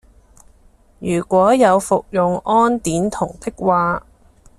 [0.97, 4.03] 如果有服用胺碘酮的話